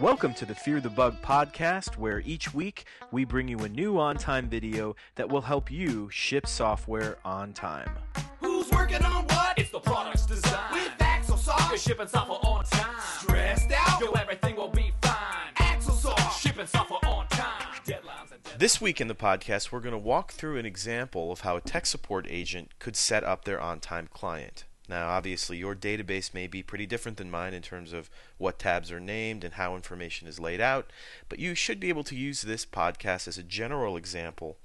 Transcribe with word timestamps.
Welcome 0.00 0.32
to 0.34 0.46
the 0.46 0.54
Fear 0.54 0.80
the 0.80 0.90
Bug 0.90 1.20
podcast, 1.22 1.96
where 1.96 2.20
each 2.20 2.54
week 2.54 2.84
we 3.10 3.24
bring 3.24 3.48
you 3.48 3.58
a 3.58 3.68
new 3.68 3.94
OnTime 3.94 4.44
video 4.44 4.94
that 5.16 5.28
will 5.28 5.40
help 5.40 5.72
you 5.72 6.08
ship 6.12 6.46
software 6.46 7.18
on 7.24 7.52
time. 7.52 7.90
Who's 8.38 8.70
working 8.70 9.02
on 9.02 9.24
what? 9.24 9.58
It's 9.58 9.70
the 9.70 9.80
product's 9.80 10.24
design. 10.24 10.72
With 10.72 10.92
Axel 11.00 11.36
You're 11.68 11.78
shipping 11.78 12.06
software 12.06 12.38
on 12.44 12.64
time. 12.66 12.94
Stressed 13.18 13.72
out? 13.72 14.00
Yo, 14.00 14.12
everything 14.12 14.54
will 14.54 14.68
be 14.68 14.92
fine. 15.02 15.52
Axosoft. 15.56 16.38
Shipping 16.38 16.66
software 16.68 17.00
on 17.04 17.26
time. 17.26 17.66
Deadlines 17.84 18.30
and 18.30 18.40
deadlines. 18.44 18.58
This 18.60 18.80
week 18.80 19.00
in 19.00 19.08
the 19.08 19.16
podcast, 19.16 19.72
we're 19.72 19.80
going 19.80 19.90
to 19.90 19.98
walk 19.98 20.30
through 20.30 20.58
an 20.58 20.64
example 20.64 21.32
of 21.32 21.40
how 21.40 21.56
a 21.56 21.60
tech 21.60 21.86
support 21.86 22.24
agent 22.30 22.78
could 22.78 22.94
set 22.94 23.24
up 23.24 23.44
their 23.44 23.58
OnTime 23.58 24.10
client. 24.10 24.64
Now, 24.88 25.08
obviously, 25.08 25.58
your 25.58 25.74
database 25.74 26.32
may 26.32 26.46
be 26.46 26.62
pretty 26.62 26.86
different 26.86 27.18
than 27.18 27.30
mine 27.30 27.52
in 27.52 27.62
terms 27.62 27.92
of 27.92 28.08
what 28.38 28.58
tabs 28.58 28.90
are 28.90 29.00
named 29.00 29.44
and 29.44 29.54
how 29.54 29.74
information 29.74 30.26
is 30.26 30.40
laid 30.40 30.60
out, 30.60 30.90
but 31.28 31.38
you 31.38 31.54
should 31.54 31.78
be 31.78 31.90
able 31.90 32.04
to 32.04 32.16
use 32.16 32.42
this 32.42 32.64
podcast 32.64 33.28
as 33.28 33.36
a 33.36 33.42
general 33.42 33.96
example 33.96 34.56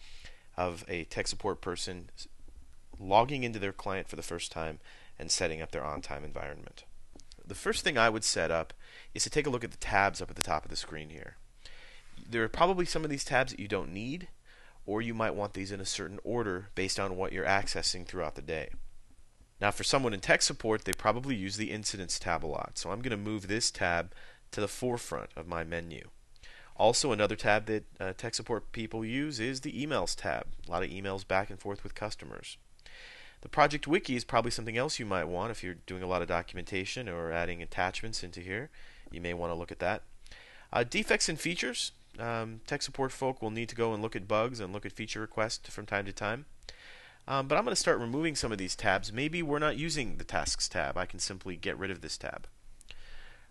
of 0.55 0.85
a 0.87 1.03
tech 1.05 1.27
support 1.27 1.59
person 1.59 2.09
logging 2.99 3.43
into 3.43 3.59
their 3.59 3.73
client 3.73 4.07
for 4.07 4.15
the 4.15 4.21
first 4.21 4.51
time 4.51 4.79
and 5.19 5.29
setting 5.29 5.61
up 5.61 5.71
their 5.71 5.81
OnTime 5.81 6.23
environment. 6.23 6.85
The 7.45 7.55
first 7.55 7.83
thing 7.83 7.97
I 7.97 8.09
would 8.09 8.23
set 8.23 8.51
up 8.51 8.73
is 9.13 9.23
to 9.23 9.29
take 9.29 9.45
a 9.45 9.49
look 9.49 9.63
at 9.63 9.71
the 9.71 9.77
tabs 9.77 10.21
up 10.21 10.29
at 10.29 10.37
the 10.37 10.41
top 10.41 10.63
of 10.63 10.71
the 10.71 10.77
screen 10.77 11.09
here 11.09 11.35
there 12.29 12.43
are 12.43 12.49
probably 12.49 12.85
some 12.85 13.03
of 13.03 13.09
these 13.09 13.23
tabs 13.23 13.51
that 13.51 13.59
you 13.59 13.67
don't 13.67 13.93
need, 13.93 14.27
or 14.85 15.01
you 15.01 15.13
might 15.13 15.35
want 15.35 15.53
these 15.53 15.71
in 15.71 15.79
a 15.79 15.85
certain 15.85 16.19
order 16.23 16.69
based 16.75 16.99
on 16.99 17.15
what 17.15 17.31
you're 17.31 17.45
accessing 17.45 18.05
throughout 18.05 18.35
the 18.35 18.41
day. 18.41 18.69
Now, 19.63 19.71
for 19.71 19.85
someone 19.85 20.13
in 20.13 20.19
tech 20.19 20.41
support, 20.41 20.83
they 20.83 20.91
probably 20.91 21.35
use 21.37 21.55
the 21.55 21.71
Incidents 21.71 22.19
tab 22.19 22.43
a 22.43 22.47
lot, 22.47 22.71
so 22.77 22.91
I'm 22.91 22.99
going 22.99 23.11
to 23.11 23.31
move 23.31 23.47
this 23.47 23.71
tab 23.71 24.11
to 24.51 24.59
the 24.59 24.67
forefront 24.67 25.29
of 25.37 25.47
my 25.47 25.63
menu. 25.63 26.09
Also, 26.75 27.13
another 27.13 27.37
tab 27.37 27.67
that 27.67 27.85
uh, 27.97 28.11
tech 28.11 28.35
support 28.35 28.73
people 28.73 29.05
use 29.05 29.39
is 29.39 29.61
the 29.61 29.71
Emails 29.71 30.17
tab. 30.17 30.47
A 30.67 30.71
lot 30.71 30.83
of 30.83 30.89
emails 30.89 31.25
back 31.25 31.49
and 31.49 31.57
forth 31.57 31.81
with 31.81 31.95
customers. 31.95 32.57
The 33.39 33.47
project 33.47 33.87
wiki 33.87 34.17
is 34.17 34.25
probably 34.25 34.51
something 34.51 34.75
else 34.75 34.99
you 34.99 35.05
might 35.05 35.29
want 35.29 35.51
if 35.51 35.63
you're 35.63 35.75
doing 35.75 36.03
a 36.03 36.07
lot 36.07 36.21
of 36.21 36.27
documentation 36.27 37.07
or 37.07 37.31
adding 37.31 37.61
attachments 37.61 38.21
into 38.21 38.41
here. 38.41 38.69
You 39.13 39.21
may 39.21 39.33
want 39.33 39.53
to 39.53 39.57
look 39.57 39.71
at 39.71 39.79
that. 39.79 40.01
Uh, 40.73 40.83
defects 40.83 41.29
and 41.29 41.39
features. 41.39 41.93
Um, 42.19 42.59
tech 42.67 42.81
support 42.81 43.13
folk 43.13 43.41
will 43.41 43.49
need 43.49 43.69
to 43.69 43.75
go 43.75 43.93
and 43.93 44.03
look 44.03 44.17
at 44.17 44.27
bugs 44.27 44.59
and 44.59 44.73
look 44.73 44.85
at 44.85 44.91
feature 44.91 45.21
requests 45.21 45.69
from 45.69 45.85
time 45.85 46.03
to 46.03 46.11
time. 46.11 46.47
Um, 47.27 47.47
but 47.47 47.57
I'm 47.57 47.63
going 47.63 47.75
to 47.75 47.79
start 47.79 47.99
removing 47.99 48.35
some 48.35 48.51
of 48.51 48.57
these 48.57 48.75
tabs. 48.75 49.13
Maybe 49.13 49.41
we're 49.41 49.59
not 49.59 49.77
using 49.77 50.17
the 50.17 50.23
tasks 50.23 50.67
tab. 50.67 50.97
I 50.97 51.05
can 51.05 51.19
simply 51.19 51.55
get 51.55 51.77
rid 51.77 51.91
of 51.91 52.01
this 52.01 52.17
tab. 52.17 52.47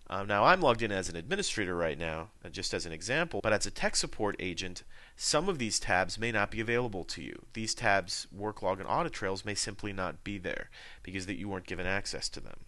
Um, 0.09 0.27
now 0.27 0.43
I'm 0.43 0.61
logged 0.61 0.81
in 0.81 0.91
as 0.91 1.09
an 1.09 1.15
administrator 1.15 1.75
right 1.75 1.97
now, 1.97 2.29
uh, 2.45 2.49
just 2.49 2.73
as 2.73 2.85
an 2.85 2.91
example, 2.91 3.39
but 3.41 3.53
as 3.53 3.65
a 3.65 3.71
tech 3.71 3.95
support 3.95 4.35
agent, 4.37 4.83
some 5.15 5.47
of 5.47 5.59
these 5.59 5.79
tabs 5.79 6.19
may 6.19 6.31
not 6.31 6.51
be 6.51 6.59
available 6.59 7.03
to 7.05 7.23
you. 7.23 7.45
These 7.53 7.73
tabs, 7.73 8.27
work 8.31 8.61
log 8.61 8.79
and 8.79 8.87
audit 8.87 9.13
trails, 9.13 9.45
may 9.45 9.55
simply 9.55 9.93
not 9.93 10.23
be 10.23 10.37
there 10.37 10.69
because 11.03 11.25
that 11.25 11.39
you 11.39 11.47
weren't 11.47 11.65
given 11.65 11.87
access 11.87 12.29
to 12.29 12.39
them. 12.39 12.59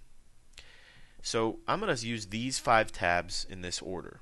So 1.21 1.59
I'm 1.67 1.81
going 1.81 1.95
to 1.95 2.07
use 2.07 2.27
these 2.27 2.57
five 2.57 2.91
tabs 2.91 3.45
in 3.49 3.61
this 3.61 3.81
order. 3.81 4.21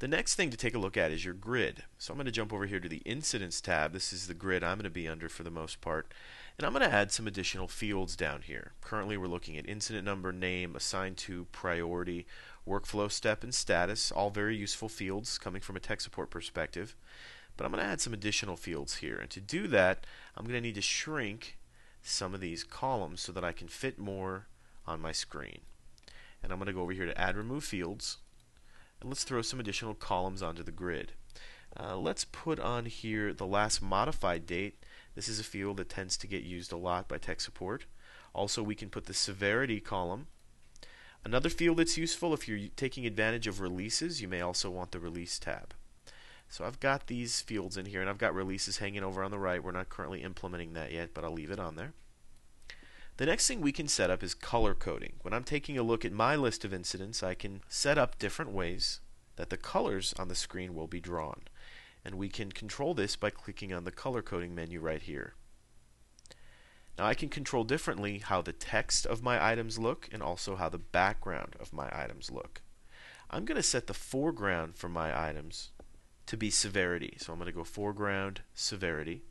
The 0.00 0.08
next 0.08 0.34
thing 0.34 0.48
to 0.48 0.56
take 0.56 0.74
a 0.74 0.78
look 0.78 0.96
at 0.96 1.10
is 1.10 1.26
your 1.26 1.34
grid. 1.34 1.82
So 1.98 2.10
I'm 2.10 2.16
going 2.16 2.24
to 2.24 2.32
jump 2.32 2.54
over 2.54 2.64
here 2.64 2.80
to 2.80 2.88
the 2.88 3.02
Incidents 3.04 3.60
tab. 3.60 3.92
This 3.92 4.14
is 4.14 4.26
the 4.26 4.34
grid 4.34 4.64
I'm 4.64 4.78
going 4.78 4.84
to 4.84 4.90
be 4.90 5.06
under 5.06 5.28
for 5.28 5.42
the 5.42 5.50
most 5.50 5.82
part. 5.82 6.10
And 6.56 6.66
I'm 6.66 6.72
going 6.72 6.88
to 6.88 6.94
add 6.94 7.12
some 7.12 7.26
additional 7.26 7.68
fields 7.68 8.16
down 8.16 8.40
here. 8.40 8.72
Currently 8.80 9.18
we're 9.18 9.26
looking 9.26 9.58
at 9.58 9.68
incident 9.68 10.06
number, 10.06 10.32
name, 10.32 10.74
assigned 10.74 11.18
to, 11.18 11.44
priority, 11.52 12.26
workflow 12.66 13.12
step, 13.12 13.44
and 13.44 13.54
status. 13.54 14.10
All 14.10 14.30
very 14.30 14.56
useful 14.56 14.88
fields 14.88 15.36
coming 15.36 15.60
from 15.60 15.76
a 15.76 15.80
tech 15.80 16.00
support 16.00 16.30
perspective. 16.30 16.96
But 17.58 17.66
I'm 17.66 17.72
going 17.72 17.84
to 17.84 17.90
add 17.90 18.00
some 18.00 18.14
additional 18.14 18.56
fields 18.56 18.96
here. 18.96 19.18
And 19.18 19.28
to 19.28 19.40
do 19.40 19.66
that, 19.66 20.06
I'm 20.34 20.44
going 20.44 20.54
to 20.54 20.62
need 20.62 20.76
to 20.76 20.80
shrink 20.80 21.58
some 22.00 22.32
of 22.32 22.40
these 22.40 22.64
columns 22.64 23.20
so 23.20 23.32
that 23.32 23.44
I 23.44 23.52
can 23.52 23.68
fit 23.68 23.98
more 23.98 24.46
on 24.86 25.02
my 25.02 25.12
screen. 25.12 25.60
And 26.42 26.52
I'm 26.52 26.58
going 26.58 26.68
to 26.68 26.72
go 26.72 26.80
over 26.80 26.92
here 26.92 27.04
to 27.04 27.20
add 27.20 27.36
remove 27.36 27.64
fields. 27.64 28.16
Let's 29.02 29.24
throw 29.24 29.40
some 29.40 29.60
additional 29.60 29.94
columns 29.94 30.42
onto 30.42 30.62
the 30.62 30.70
grid. 30.70 31.12
Uh, 31.78 31.96
let's 31.96 32.24
put 32.24 32.58
on 32.60 32.84
here 32.84 33.32
the 33.32 33.46
last 33.46 33.80
modified 33.80 34.44
date. 34.44 34.84
This 35.14 35.28
is 35.28 35.40
a 35.40 35.44
field 35.44 35.78
that 35.78 35.88
tends 35.88 36.16
to 36.18 36.26
get 36.26 36.42
used 36.42 36.70
a 36.72 36.76
lot 36.76 37.08
by 37.08 37.16
tech 37.16 37.40
support. 37.40 37.86
Also, 38.34 38.62
we 38.62 38.74
can 38.74 38.90
put 38.90 39.06
the 39.06 39.14
severity 39.14 39.80
column. 39.80 40.26
Another 41.24 41.48
field 41.48 41.78
that's 41.78 41.96
useful 41.96 42.34
if 42.34 42.46
you're 42.46 42.68
taking 42.76 43.06
advantage 43.06 43.46
of 43.46 43.60
releases, 43.60 44.20
you 44.20 44.28
may 44.28 44.40
also 44.40 44.70
want 44.70 44.92
the 44.92 45.00
release 45.00 45.38
tab. 45.38 45.74
So 46.48 46.64
I've 46.64 46.80
got 46.80 47.06
these 47.06 47.40
fields 47.40 47.76
in 47.76 47.86
here, 47.86 48.00
and 48.00 48.10
I've 48.10 48.18
got 48.18 48.34
releases 48.34 48.78
hanging 48.78 49.04
over 49.04 49.22
on 49.22 49.30
the 49.30 49.38
right. 49.38 49.62
We're 49.62 49.70
not 49.70 49.88
currently 49.88 50.22
implementing 50.22 50.72
that 50.74 50.92
yet, 50.92 51.10
but 51.14 51.24
I'll 51.24 51.32
leave 51.32 51.50
it 51.50 51.60
on 51.60 51.76
there. 51.76 51.92
The 53.20 53.26
next 53.26 53.46
thing 53.46 53.60
we 53.60 53.70
can 53.70 53.86
set 53.86 54.08
up 54.08 54.22
is 54.22 54.32
color 54.32 54.72
coding. 54.72 55.16
When 55.20 55.34
I'm 55.34 55.44
taking 55.44 55.76
a 55.76 55.82
look 55.82 56.06
at 56.06 56.10
my 56.10 56.36
list 56.36 56.64
of 56.64 56.72
incidents, 56.72 57.22
I 57.22 57.34
can 57.34 57.60
set 57.68 57.98
up 57.98 58.18
different 58.18 58.50
ways 58.50 59.00
that 59.36 59.50
the 59.50 59.58
colors 59.58 60.14
on 60.18 60.28
the 60.28 60.34
screen 60.34 60.74
will 60.74 60.86
be 60.86 61.00
drawn. 61.00 61.42
And 62.02 62.14
we 62.14 62.30
can 62.30 62.50
control 62.50 62.94
this 62.94 63.16
by 63.16 63.28
clicking 63.28 63.74
on 63.74 63.84
the 63.84 63.90
color 63.90 64.22
coding 64.22 64.54
menu 64.54 64.80
right 64.80 65.02
here. 65.02 65.34
Now 66.96 67.04
I 67.04 67.12
can 67.12 67.28
control 67.28 67.62
differently 67.62 68.20
how 68.20 68.40
the 68.40 68.54
text 68.54 69.04
of 69.04 69.22
my 69.22 69.50
items 69.50 69.78
look 69.78 70.08
and 70.10 70.22
also 70.22 70.56
how 70.56 70.70
the 70.70 70.78
background 70.78 71.56
of 71.60 71.74
my 71.74 71.90
items 71.92 72.30
look. 72.30 72.62
I'm 73.28 73.44
going 73.44 73.56
to 73.56 73.62
set 73.62 73.86
the 73.86 73.92
foreground 73.92 74.76
for 74.76 74.88
my 74.88 75.28
items 75.28 75.72
to 76.24 76.38
be 76.38 76.48
severity. 76.48 77.18
So 77.18 77.34
I'm 77.34 77.38
going 77.38 77.52
to 77.52 77.52
go 77.52 77.64
foreground 77.64 78.40
severity. 78.54 79.24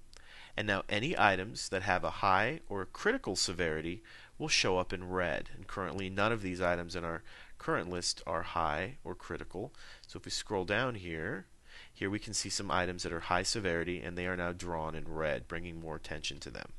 And 0.57 0.67
now 0.67 0.83
any 0.89 1.17
items 1.17 1.69
that 1.69 1.83
have 1.83 2.03
a 2.03 2.09
high 2.09 2.59
or 2.67 2.81
a 2.81 2.85
critical 2.87 3.35
severity 3.35 4.03
will 4.37 4.47
show 4.47 4.77
up 4.77 4.91
in 4.93 5.09
red. 5.09 5.49
And 5.55 5.67
currently 5.67 6.09
none 6.09 6.31
of 6.31 6.41
these 6.41 6.61
items 6.61 6.95
in 6.95 7.03
our 7.03 7.23
current 7.57 7.89
list 7.89 8.21
are 8.25 8.41
high 8.41 8.97
or 9.03 9.15
critical. 9.15 9.73
So 10.07 10.17
if 10.17 10.25
we 10.25 10.31
scroll 10.31 10.65
down 10.65 10.95
here, 10.95 11.45
here 11.93 12.09
we 12.09 12.19
can 12.19 12.33
see 12.33 12.49
some 12.49 12.71
items 12.71 13.03
that 13.03 13.13
are 13.13 13.19
high 13.19 13.43
severity 13.43 14.01
and 14.01 14.17
they 14.17 14.25
are 14.25 14.37
now 14.37 14.53
drawn 14.53 14.95
in 14.95 15.07
red, 15.07 15.47
bringing 15.47 15.79
more 15.79 15.95
attention 15.95 16.39
to 16.39 16.49
them. 16.49 16.71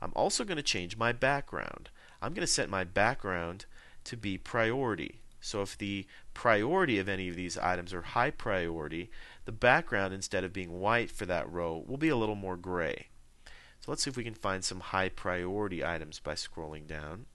I'm 0.00 0.12
also 0.14 0.44
going 0.44 0.56
to 0.58 0.62
change 0.62 0.96
my 0.96 1.12
background. 1.12 1.88
I'm 2.20 2.32
going 2.32 2.46
to 2.46 2.52
set 2.52 2.68
my 2.68 2.84
background 2.84 3.64
to 4.04 4.16
be 4.16 4.38
priority. 4.38 5.20
So 5.46 5.62
if 5.62 5.78
the 5.78 6.06
priority 6.34 6.98
of 6.98 7.08
any 7.08 7.28
of 7.28 7.36
these 7.36 7.56
items 7.56 7.94
are 7.94 8.02
high 8.02 8.32
priority, 8.32 9.10
the 9.44 9.52
background 9.52 10.12
instead 10.12 10.42
of 10.42 10.52
being 10.52 10.80
white 10.80 11.08
for 11.08 11.24
that 11.24 11.48
row 11.48 11.84
will 11.86 11.96
be 11.96 12.08
a 12.08 12.16
little 12.16 12.34
more 12.34 12.56
gray. 12.56 13.06
So 13.80 13.92
let's 13.92 14.02
see 14.02 14.10
if 14.10 14.16
we 14.16 14.24
can 14.24 14.34
find 14.34 14.64
some 14.64 14.80
high 14.80 15.08
priority 15.08 15.84
items 15.84 16.18
by 16.18 16.34
scrolling 16.34 16.88
down. 16.88 17.26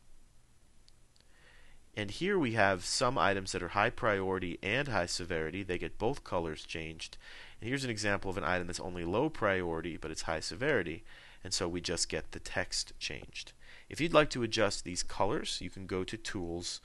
And 1.96 2.12
here 2.12 2.38
we 2.38 2.52
have 2.52 2.84
some 2.84 3.18
items 3.18 3.54
that 3.54 3.64
are 3.64 3.70
high 3.70 3.90
priority 3.90 4.60
and 4.62 4.90
high 4.90 5.06
severity. 5.06 5.64
They 5.64 5.78
get 5.78 5.98
both 5.98 6.26
colors 6.26 6.66
changed. 6.66 7.18
And 7.62 7.70
here's 7.70 7.86
an 7.86 7.90
example 7.90 8.30
of 8.30 8.38
an 8.38 8.44
item 8.44 8.68
that's 8.68 8.80
only 8.82 9.06
low 9.06 9.30
priority 9.30 9.96
but 9.96 10.12
it's 10.12 10.24
high 10.24 10.42
severity. 10.42 11.06
And 11.46 11.54
so 11.54 11.70
we 11.70 11.80
just 11.80 12.10
get 12.10 12.34
the 12.34 12.40
text 12.40 12.92
changed. 13.00 13.54
If 13.88 14.02
you'd 14.02 14.14
like 14.14 14.30
to 14.32 14.44
adjust 14.44 14.84
these 14.84 15.02
colors, 15.02 15.60
you 15.62 15.70
can 15.70 15.86
go 15.86 16.04
to 16.04 16.18
Tools, 16.18 16.82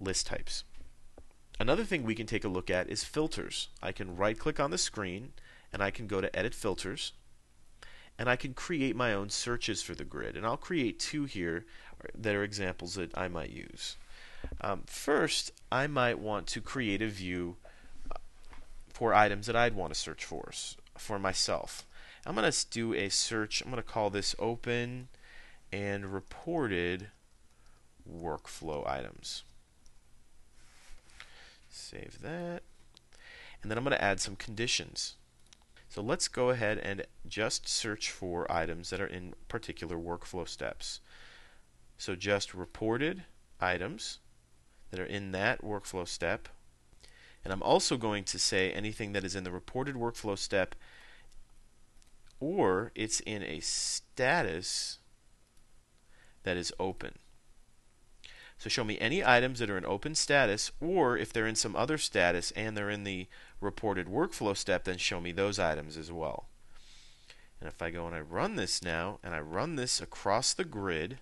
List 0.00 0.26
Types. 0.26 0.64
Another 1.58 1.84
thing 1.84 2.02
we 2.02 2.14
can 2.14 2.26
take 2.26 2.44
a 2.44 2.48
look 2.48 2.70
at 2.70 2.90
is 2.90 3.04
filters. 3.04 3.68
I 3.82 3.92
can 3.92 4.16
right 4.16 4.38
click 4.38 4.60
on 4.60 4.70
the 4.70 4.78
screen 4.78 5.32
and 5.72 5.82
I 5.82 5.90
can 5.90 6.06
go 6.06 6.20
to 6.20 6.34
Edit 6.36 6.54
Filters 6.54 7.12
and 8.18 8.28
I 8.28 8.36
can 8.36 8.54
create 8.54 8.96
my 8.96 9.12
own 9.12 9.30
searches 9.30 9.82
for 9.82 9.94
the 9.94 10.04
grid. 10.04 10.36
And 10.36 10.46
I'll 10.46 10.56
create 10.56 10.98
two 10.98 11.24
here 11.24 11.64
that 12.14 12.34
are 12.34 12.42
examples 12.42 12.94
that 12.94 13.16
I 13.16 13.28
might 13.28 13.50
use. 13.50 13.96
Um, 14.60 14.82
first, 14.86 15.52
I 15.72 15.86
might 15.86 16.18
want 16.18 16.46
to 16.48 16.60
create 16.60 17.02
a 17.02 17.08
view 17.08 17.56
for 18.92 19.12
items 19.12 19.46
that 19.46 19.56
I'd 19.56 19.74
want 19.74 19.92
to 19.92 19.98
search 19.98 20.24
for 20.24 20.50
for 20.96 21.18
myself. 21.18 21.84
I'm 22.24 22.34
going 22.34 22.50
to 22.50 22.66
do 22.70 22.94
a 22.94 23.08
search. 23.08 23.60
I'm 23.60 23.70
going 23.70 23.82
to 23.82 23.88
call 23.88 24.10
this 24.10 24.34
open 24.38 25.08
and 25.72 26.06
reported 26.06 27.08
workflow 28.10 28.88
items. 28.88 29.42
Save 31.90 32.18
that. 32.22 32.62
And 33.62 33.70
then 33.70 33.78
I'm 33.78 33.84
going 33.84 33.96
to 33.96 34.02
add 34.02 34.18
some 34.18 34.34
conditions. 34.34 35.14
So 35.88 36.02
let's 36.02 36.26
go 36.26 36.50
ahead 36.50 36.78
and 36.78 37.06
just 37.28 37.68
search 37.68 38.10
for 38.10 38.50
items 38.50 38.90
that 38.90 39.00
are 39.00 39.06
in 39.06 39.34
particular 39.46 39.96
workflow 39.96 40.48
steps. 40.48 41.00
So 41.96 42.16
just 42.16 42.54
reported 42.54 43.22
items 43.60 44.18
that 44.90 44.98
are 44.98 45.06
in 45.06 45.30
that 45.30 45.62
workflow 45.62 46.08
step. 46.08 46.48
And 47.44 47.52
I'm 47.52 47.62
also 47.62 47.96
going 47.96 48.24
to 48.24 48.38
say 48.38 48.72
anything 48.72 49.12
that 49.12 49.24
is 49.24 49.36
in 49.36 49.44
the 49.44 49.52
reported 49.52 49.94
workflow 49.94 50.36
step 50.36 50.74
or 52.40 52.90
it's 52.96 53.20
in 53.20 53.44
a 53.44 53.60
status 53.60 54.98
that 56.42 56.56
is 56.56 56.72
open. 56.80 57.12
So 58.58 58.70
show 58.70 58.84
me 58.84 58.98
any 58.98 59.24
items 59.24 59.58
that 59.58 59.70
are 59.70 59.76
in 59.76 59.84
open 59.84 60.14
status, 60.14 60.72
or 60.80 61.16
if 61.16 61.32
they're 61.32 61.46
in 61.46 61.56
some 61.56 61.76
other 61.76 61.98
status 61.98 62.50
and 62.52 62.76
they're 62.76 62.90
in 62.90 63.04
the 63.04 63.26
reported 63.60 64.06
workflow 64.06 64.56
step, 64.56 64.84
then 64.84 64.98
show 64.98 65.20
me 65.20 65.32
those 65.32 65.58
items 65.58 65.96
as 65.96 66.10
well. 66.10 66.48
And 67.60 67.68
if 67.68 67.80
I 67.80 67.90
go 67.90 68.06
and 68.06 68.14
I 68.14 68.20
run 68.20 68.56
this 68.56 68.82
now, 68.82 69.18
and 69.22 69.34
I 69.34 69.40
run 69.40 69.76
this 69.76 70.00
across 70.00 70.54
the 70.54 70.64
grid, 70.64 71.18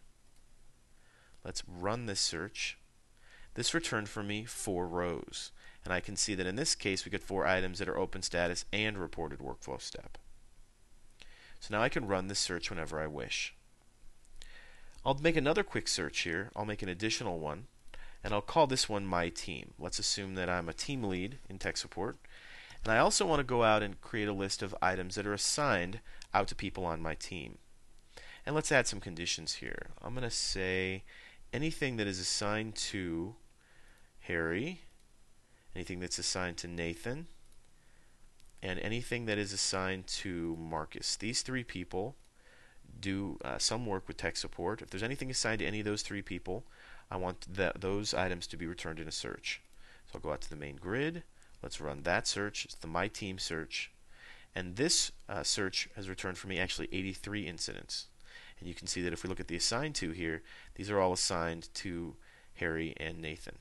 let's 1.45 1.63
run 1.67 2.07
this 2.07 2.21
search. 2.21 2.79
This 3.55 3.75
returned 3.75 4.09
for 4.09 4.23
me 4.23 4.45
four 4.45 4.87
rows. 4.87 5.53
And 5.85 5.93
I 5.93 6.01
can 6.01 6.17
see 6.17 6.35
that 6.35 6.47
in 6.47 6.57
this 6.57 6.75
case, 6.75 7.05
we 7.05 7.11
get 7.11 7.23
four 7.23 7.47
items 7.47 7.79
that 7.79 7.89
are 7.89 7.99
open 7.99 8.23
status 8.23 8.65
and 8.73 8.97
reported 8.97 9.39
workflow 9.39 9.81
step. 9.81 10.19
So 11.61 11.75
now 11.75 11.83
I 11.83 11.89
can 11.89 12.07
run 12.07 12.29
this 12.29 12.39
search 12.39 12.71
whenever 12.71 13.01
I 13.01 13.07
wish. 13.07 13.55
I'll 15.07 15.15
make 15.15 15.37
another 15.37 15.63
quick 15.63 15.87
search 15.87 16.21
here. 16.21 16.51
I'll 16.57 16.65
make 16.65 16.83
an 16.83 16.89
additional 16.89 17.39
one, 17.39 17.67
and 18.23 18.33
I'll 18.33 18.41
call 18.41 18.67
this 18.67 18.89
one 18.89 19.07
My 19.07 19.29
Team. 19.29 19.75
Let's 19.79 19.99
assume 19.99 20.35
that 20.37 20.49
I'm 20.49 20.69
a 20.69 20.73
team 20.73 21.05
lead 21.05 21.39
in 21.49 21.59
tech 21.59 21.77
support. 21.77 22.17
And 22.83 22.93
I 22.93 22.99
also 22.99 23.27
want 23.27 23.41
to 23.41 23.45
go 23.45 23.65
out 23.65 23.83
and 23.83 24.01
create 24.01 24.29
a 24.29 24.33
list 24.33 24.63
of 24.63 24.75
items 24.81 25.15
that 25.15 25.27
are 25.27 25.35
assigned 25.35 26.01
out 26.33 26.49
to 26.49 26.55
people 26.55 26.85
on 26.85 27.03
my 27.03 27.15
team. 27.15 27.59
And 28.47 28.55
let's 28.55 28.73
add 28.73 28.87
some 28.87 29.01
conditions 29.01 29.55
here. 29.55 29.89
I'm 30.03 30.15
going 30.15 30.23
to 30.23 30.31
say 30.31 31.03
anything 31.53 31.97
that 31.97 32.07
is 32.07 32.19
assigned 32.19 32.75
to 32.75 33.37
Harry, 34.21 34.83
anything 35.75 36.01
that's 36.01 36.19
assigned 36.19 36.57
to 36.59 36.69
Nathan, 36.69 37.27
and 38.63 38.79
anything 38.81 39.27
that 39.27 39.39
is 39.39 39.53
assigned 39.53 40.07
to 40.07 40.57
Marcus. 40.59 41.17
These 41.17 41.43
three 41.43 41.65
people 41.65 42.17
do 43.05 43.39
uh, 43.45 43.59
some 43.59 43.85
work 43.85 44.09
with 44.09 44.17
tech 44.17 44.37
support. 44.37 44.81
If 44.81 44.89
there's 44.89 45.03
anything 45.03 45.31
assigned 45.31 45.59
to 45.59 45.67
any 45.67 45.81
of 45.81 45.85
those 45.85 46.03
three 46.03 46.23
people, 46.23 46.65
I 47.11 47.17
want 47.17 47.47
those 47.79 48.15
items 48.15 48.47
to 48.49 48.57
be 48.57 48.67
returned 48.67 48.99
in 48.99 49.07
a 49.07 49.13
search. 49.13 49.61
So 50.07 50.13
I'll 50.15 50.23
go 50.23 50.33
out 50.33 50.41
to 50.41 50.51
the 50.51 50.57
main 50.57 50.77
grid. 50.77 51.23
Let's 51.63 51.81
run 51.81 52.03
that 52.05 52.27
search. 52.27 52.65
It's 52.65 52.75
the 52.75 52.87
My 52.87 53.09
Team 53.09 53.39
search. 53.39 53.91
And 54.55 54.77
this 54.77 55.13
uh, 55.29 55.43
search 55.43 55.89
has 55.97 56.09
returned 56.09 56.39
for 56.39 56.49
me 56.49 56.59
actually 56.59 56.89
83 56.93 57.47
incidents. 57.47 58.07
And 58.59 58.69
you 58.69 58.75
can 58.75 58.87
see 58.87 59.03
that 59.03 59.13
if 59.13 59.23
we 59.23 59.29
look 59.29 59.41
at 59.41 59.49
the 59.49 59.57
assigned 59.57 59.95
to 59.97 60.13
here, 60.13 60.43
these 60.77 60.91
are 60.91 60.99
all 60.99 61.13
assigned 61.13 61.69
to 61.75 62.17
Harry 62.55 62.95
and 62.97 63.21
Nathan. 63.21 63.59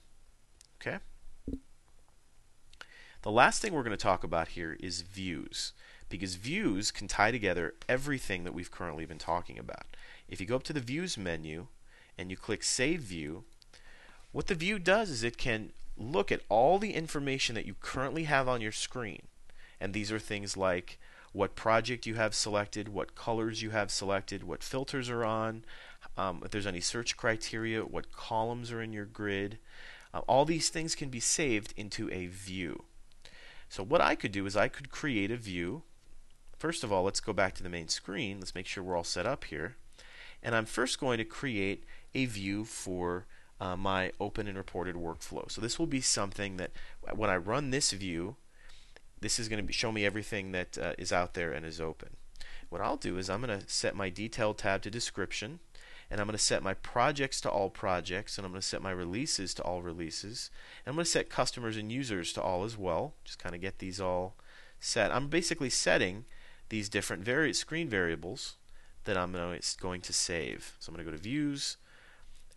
Okay? 0.81 0.99
The 3.23 3.31
last 3.31 3.61
thing 3.61 3.73
we're 3.73 3.83
going 3.83 3.97
to 3.97 4.03
talk 4.03 4.23
about 4.23 4.49
here 4.49 4.77
is 4.79 5.01
views 5.01 5.73
because 6.13 6.35
views 6.35 6.91
can 6.91 7.07
tie 7.07 7.31
together 7.31 7.73
everything 7.89 8.43
that 8.43 8.53
we've 8.53 8.69
currently 8.69 9.03
been 9.03 9.17
talking 9.17 9.57
about. 9.57 9.87
If 10.29 10.39
you 10.39 10.45
go 10.45 10.57
up 10.57 10.61
to 10.65 10.73
the 10.73 10.79
views 10.79 11.17
menu 11.17 11.65
and 12.19 12.29
you 12.29 12.37
click 12.37 12.61
save 12.61 12.99
view, 12.99 13.45
what 14.31 14.45
the 14.45 14.53
view 14.53 14.77
does 14.77 15.09
is 15.09 15.23
it 15.23 15.39
can 15.39 15.71
look 15.97 16.31
at 16.31 16.41
all 16.49 16.77
the 16.77 16.93
information 16.93 17.55
that 17.55 17.65
you 17.65 17.73
currently 17.79 18.25
have 18.25 18.47
on 18.47 18.61
your 18.61 18.71
screen. 18.71 19.23
And 19.81 19.91
these 19.91 20.11
are 20.11 20.19
things 20.19 20.55
like 20.55 20.99
what 21.31 21.55
project 21.55 22.05
you 22.05 22.13
have 22.13 22.35
selected, 22.35 22.89
what 22.89 23.15
colors 23.15 23.63
you 23.63 23.71
have 23.71 23.89
selected, 23.89 24.43
what 24.43 24.61
filters 24.61 25.09
are 25.09 25.25
on, 25.25 25.65
um, 26.15 26.43
if 26.45 26.51
there's 26.51 26.67
any 26.67 26.79
search 26.79 27.17
criteria, 27.17 27.81
what 27.81 28.11
columns 28.11 28.71
are 28.71 28.83
in 28.83 28.93
your 28.93 29.05
grid. 29.05 29.57
Uh, 30.13 30.19
all 30.27 30.45
these 30.45 30.69
things 30.69 30.93
can 30.93 31.09
be 31.09 31.19
saved 31.19 31.73
into 31.75 32.07
a 32.11 32.27
view. 32.27 32.83
So 33.67 33.81
what 33.81 33.99
I 33.99 34.13
could 34.13 34.31
do 34.31 34.45
is 34.45 34.55
I 34.55 34.67
could 34.67 34.91
create 34.91 35.31
a 35.31 35.37
view 35.37 35.81
First 36.63 36.85
of 36.85 36.93
all, 36.93 37.03
let's 37.03 37.19
go 37.19 37.33
back 37.33 37.55
to 37.55 37.61
the 37.63 37.67
main 37.67 37.89
screen. 37.89 38.39
Let's 38.39 38.55
make 38.55 38.67
sure 38.67 38.81
we're 38.81 38.95
all 38.95 39.03
set 39.03 39.25
up 39.25 39.43
here. 39.43 39.75
And 40.41 40.55
I'm 40.55 40.63
first 40.63 40.97
going 40.97 41.17
to 41.17 41.25
create 41.25 41.83
a 42.15 42.23
view 42.23 42.63
for 42.63 43.25
uh, 43.59 43.75
my 43.75 44.13
open 44.17 44.47
and 44.47 44.55
reported 44.55 44.95
workflow. 44.95 45.51
So 45.51 45.59
this 45.59 45.77
will 45.77 45.87
be 45.87 45.99
something 45.99 46.55
that 46.55 46.71
when 47.13 47.29
I 47.29 47.35
run 47.35 47.71
this 47.71 47.91
view, 47.91 48.37
this 49.19 49.39
is 49.39 49.49
going 49.49 49.67
to 49.67 49.73
show 49.73 49.91
me 49.91 50.05
everything 50.05 50.53
that 50.53 50.77
uh, 50.77 50.93
is 50.97 51.11
out 51.11 51.33
there 51.33 51.51
and 51.51 51.65
is 51.65 51.81
open. 51.81 52.15
What 52.69 52.79
I'll 52.79 52.95
do 52.95 53.17
is 53.17 53.29
I'm 53.29 53.41
going 53.41 53.59
to 53.59 53.67
set 53.67 53.93
my 53.93 54.07
detail 54.07 54.53
tab 54.53 54.83
to 54.83 54.89
description 54.89 55.59
and 56.09 56.21
I'm 56.21 56.27
going 56.27 56.37
to 56.37 56.41
set 56.41 56.63
my 56.63 56.75
projects 56.75 57.41
to 57.41 57.49
all 57.49 57.69
projects 57.69 58.37
and 58.37 58.45
I'm 58.45 58.53
going 58.53 58.61
to 58.61 58.65
set 58.65 58.81
my 58.81 58.91
releases 58.91 59.53
to 59.55 59.63
all 59.63 59.81
releases 59.81 60.49
and 60.85 60.93
I'm 60.93 60.95
going 60.95 61.03
to 61.03 61.11
set 61.11 61.29
customers 61.29 61.75
and 61.75 61.91
users 61.91 62.31
to 62.31 62.41
all 62.41 62.63
as 62.63 62.77
well 62.77 63.15
just 63.25 63.37
kind 63.37 63.53
of 63.53 63.59
get 63.59 63.79
these 63.79 63.99
all 63.99 64.37
set 64.79 65.11
I'm 65.11 65.27
basically 65.27 65.69
setting 65.69 66.23
these 66.69 66.89
different 66.89 67.23
vari- 67.23 67.53
screen 67.53 67.89
variables 67.89 68.55
that 69.03 69.17
I'm 69.17 69.33
going 69.79 70.01
to 70.01 70.13
save. 70.13 70.75
So 70.79 70.89
I'm 70.89 70.95
going 70.95 71.05
to 71.05 71.11
go 71.11 71.17
to 71.17 71.21
Views, 71.21 71.77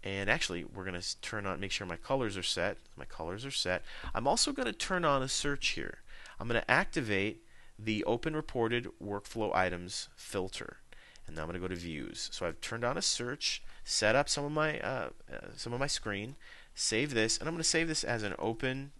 and 0.05 0.31
actually 0.31 0.65
we're 0.65 0.85
going 0.85 1.01
to 1.01 1.21
turn 1.21 1.47
on, 1.47 1.61
make 1.61 1.73
sure 1.73 1.87
my 1.87 1.97
colors 1.97 2.37
are 2.37 2.43
set. 2.43 2.79
My 2.97 3.05
colors 3.05 3.45
are 3.45 3.51
set. 3.51 3.83
I'm 4.15 4.29
also 4.29 4.53
going 4.53 4.67
to 4.67 4.73
turn 4.73 5.05
on 5.05 5.23
a 5.23 5.29
search 5.29 5.69
here. 5.69 5.99
I'm 6.39 6.49
going 6.49 6.61
to 6.61 6.71
activate 6.71 7.43
the 7.79 8.05
Open 8.05 8.35
Reported 8.37 8.89
Workflow 9.03 9.55
Items 9.55 10.09
filter, 10.17 10.79
and 11.27 11.37
now 11.37 11.43
I'm 11.43 11.49
going 11.49 11.61
to 11.61 11.69
go 11.69 11.75
to 11.75 11.81
Views. 11.81 12.29
So 12.33 12.47
I've 12.47 12.61
turned 12.61 12.85
on 12.85 12.97
a 12.97 13.03
search, 13.03 13.63
set 13.85 14.15
up 14.17 14.29
some 14.29 14.45
of 14.45 14.53
my 14.53 14.81
uh, 14.81 15.11
uh, 15.33 15.49
some 15.57 15.73
of 15.73 15.81
my 15.81 15.87
screen, 15.87 16.37
save 16.75 17.13
this, 17.13 17.39
and 17.39 17.49
I'm 17.49 17.55
going 17.55 17.63
to 17.63 17.69
save 17.69 17.89
this 17.89 18.05
as 18.05 18.23
an 18.23 18.35
Open 18.39 18.93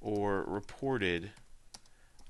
or 0.00 0.44
Reported 0.44 1.30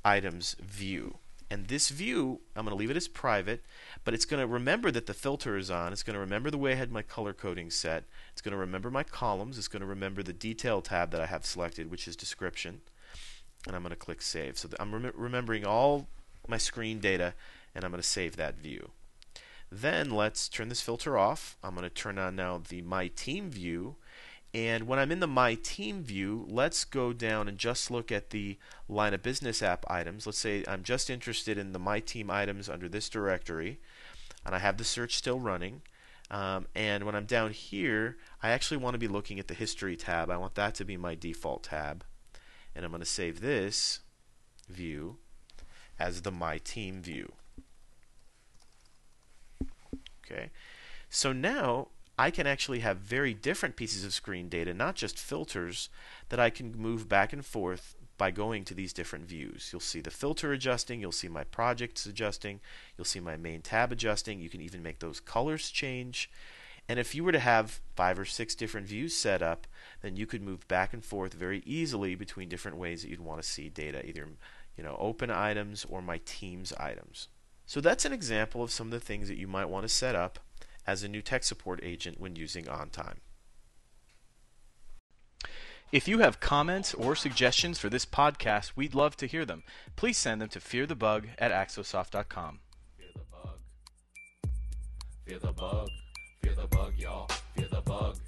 Items 0.04 0.56
view. 0.60 1.18
And 1.52 1.68
this 1.68 1.90
view, 1.90 2.40
I'm 2.56 2.64
going 2.64 2.74
to 2.74 2.78
leave 2.78 2.90
it 2.90 2.96
as 2.96 3.08
private, 3.08 3.62
but 4.04 4.14
it's 4.14 4.24
going 4.24 4.40
to 4.40 4.46
remember 4.46 4.90
that 4.90 5.04
the 5.04 5.12
filter 5.12 5.58
is 5.58 5.70
on. 5.70 5.92
It's 5.92 6.02
going 6.02 6.14
to 6.14 6.20
remember 6.20 6.50
the 6.50 6.56
way 6.56 6.72
I 6.72 6.76
had 6.76 6.90
my 6.90 7.02
color 7.02 7.34
coding 7.34 7.70
set. 7.70 8.04
It's 8.32 8.40
going 8.40 8.52
to 8.52 8.58
remember 8.58 8.90
my 8.90 9.02
columns. 9.02 9.58
It's 9.58 9.68
going 9.68 9.82
to 9.82 9.86
remember 9.86 10.22
the 10.22 10.32
detail 10.32 10.80
tab 10.80 11.10
that 11.10 11.20
I 11.20 11.26
have 11.26 11.44
selected, 11.44 11.90
which 11.90 12.08
is 12.08 12.16
description. 12.16 12.80
And 13.66 13.76
I'm 13.76 13.82
going 13.82 13.90
to 13.90 13.96
click 13.96 14.22
save. 14.22 14.56
So 14.56 14.70
I'm 14.80 14.94
rem 14.94 15.12
remembering 15.14 15.66
all 15.66 16.08
my 16.48 16.56
screen 16.56 17.00
data, 17.00 17.34
and 17.74 17.84
I'm 17.84 17.90
going 17.90 18.00
to 18.00 18.08
save 18.08 18.36
that 18.36 18.56
view. 18.56 18.92
Then 19.70 20.08
let's 20.08 20.48
turn 20.48 20.70
this 20.70 20.80
filter 20.80 21.18
off. 21.18 21.58
I'm 21.62 21.74
going 21.74 21.82
to 21.82 21.90
turn 21.90 22.18
on 22.18 22.34
now 22.34 22.62
the 22.66 22.80
My 22.80 23.08
Team 23.08 23.50
view, 23.50 23.96
and 24.54 24.86
when 24.86 24.98
I'm 24.98 25.10
in 25.10 25.20
the 25.20 25.26
My 25.26 25.54
Team 25.54 26.02
view, 26.02 26.46
let's 26.50 26.84
go 26.84 27.12
down 27.12 27.48
and 27.48 27.56
just 27.56 27.90
look 27.90 28.12
at 28.12 28.30
the 28.30 28.58
line 28.88 29.14
of 29.14 29.22
business 29.22 29.62
app 29.62 29.84
items. 29.88 30.26
Let's 30.26 30.38
say 30.38 30.62
I'm 30.68 30.82
just 30.82 31.08
interested 31.08 31.56
in 31.56 31.72
the 31.72 31.78
My 31.78 32.00
Team 32.00 32.30
items 32.30 32.68
under 32.68 32.88
this 32.88 33.08
directory, 33.08 33.80
and 34.44 34.54
I 34.54 34.58
have 34.58 34.76
the 34.76 34.84
search 34.84 35.16
still 35.16 35.40
running. 35.40 35.82
Um, 36.30 36.66
and 36.74 37.04
when 37.04 37.14
I'm 37.14 37.26
down 37.26 37.52
here, 37.52 38.16
I 38.42 38.50
actually 38.50 38.78
want 38.78 38.94
to 38.94 38.98
be 38.98 39.08
looking 39.08 39.38
at 39.38 39.48
the 39.48 39.54
History 39.54 39.96
tab. 39.96 40.30
I 40.30 40.36
want 40.36 40.54
that 40.54 40.74
to 40.76 40.84
be 40.84 40.96
my 40.96 41.14
default 41.14 41.64
tab. 41.64 42.04
And 42.74 42.84
I'm 42.84 42.90
going 42.90 43.00
to 43.00 43.06
save 43.06 43.40
this 43.40 44.00
view 44.68 45.18
as 45.98 46.22
the 46.22 46.30
My 46.30 46.58
Team 46.58 47.02
view. 47.02 47.32
Okay. 50.24 50.50
So 51.10 51.32
now 51.32 51.88
I 52.18 52.30
can 52.30 52.46
actually 52.46 52.80
have 52.80 52.98
very 52.98 53.34
different 53.34 53.76
pieces 53.76 54.04
of 54.04 54.12
screen 54.12 54.48
data, 54.48 54.74
not 54.74 54.96
just 54.96 55.18
filters, 55.18 55.88
that 56.28 56.40
I 56.40 56.50
can 56.50 56.76
move 56.76 57.08
back 57.08 57.32
and 57.32 57.44
forth 57.44 57.96
by 58.18 58.30
going 58.30 58.64
to 58.66 58.74
these 58.74 58.92
different 58.92 59.26
views. 59.26 59.70
You'll 59.72 59.80
see 59.80 60.00
the 60.00 60.10
filter 60.10 60.52
adjusting, 60.52 61.00
you'll 61.00 61.10
see 61.10 61.28
my 61.28 61.44
projects 61.44 62.06
adjusting, 62.06 62.60
you'll 62.96 63.04
see 63.06 63.20
my 63.20 63.36
main 63.36 63.62
tab 63.62 63.90
adjusting, 63.90 64.40
you 64.40 64.50
can 64.50 64.60
even 64.60 64.82
make 64.82 64.98
those 64.98 65.20
colors 65.20 65.70
change. 65.70 66.30
And 66.88 66.98
if 66.98 67.14
you 67.14 67.24
were 67.24 67.32
to 67.32 67.38
have 67.38 67.80
five 67.96 68.18
or 68.18 68.24
six 68.24 68.54
different 68.54 68.86
views 68.86 69.14
set 69.14 69.40
up, 69.40 69.66
then 70.02 70.16
you 70.16 70.26
could 70.26 70.42
move 70.42 70.68
back 70.68 70.92
and 70.92 71.04
forth 71.04 71.32
very 71.32 71.62
easily 71.64 72.14
between 72.14 72.48
different 72.48 72.76
ways 72.76 73.02
that 73.02 73.08
you'd 73.08 73.20
want 73.20 73.42
to 73.42 73.48
see 73.48 73.68
data, 73.68 74.06
either 74.06 74.28
you 74.76 74.84
know, 74.84 74.96
open 74.98 75.30
items 75.30 75.86
or 75.88 76.02
my 76.02 76.20
team's 76.24 76.72
items. 76.74 77.28
So 77.66 77.80
that's 77.80 78.04
an 78.04 78.12
example 78.12 78.62
of 78.62 78.70
some 78.70 78.88
of 78.88 78.92
the 78.92 79.00
things 79.00 79.28
that 79.28 79.38
you 79.38 79.46
might 79.46 79.68
want 79.68 79.84
to 79.84 79.88
set 79.88 80.14
up 80.14 80.38
as 80.86 81.02
a 81.02 81.08
new 81.08 81.22
tech 81.22 81.44
support 81.44 81.80
agent 81.82 82.20
when 82.20 82.36
using 82.36 82.64
OnTime. 82.64 83.18
If 85.92 86.08
you 86.08 86.20
have 86.20 86.40
comments 86.40 86.94
or 86.94 87.14
suggestions 87.14 87.78
for 87.78 87.90
this 87.90 88.06
podcast, 88.06 88.72
we'd 88.74 88.94
love 88.94 89.14
to 89.18 89.26
hear 89.26 89.44
them. 89.44 89.62
Please 89.94 90.16
send 90.16 90.40
them 90.40 90.48
to 90.48 90.58
fearthebug 90.58 91.26
at 91.38 91.52
axosoft.com. 91.52 92.60
Fear 92.96 93.08
the 93.14 93.20
bug. 93.30 93.58
Fear 95.26 95.38
the 95.38 95.52
bug. 95.52 95.88
Fear 96.42 96.54
the 96.54 96.66
bug, 96.66 96.94
y'all. 96.96 97.28
Fear 97.54 97.68
the 97.68 97.68
bug. 97.68 97.68
Fear 97.68 97.68
the 97.68 97.68
bug, 97.68 97.68
y'all. 97.68 97.68
Fear 97.68 97.68
the 97.68 97.68
bug. 97.68 97.68
Fear 97.68 97.68
the 97.68 97.68
bug, 97.68 97.68
y'all. 97.68 97.68
Fear 97.68 97.68
the 97.68 97.80
bug. 97.82 98.18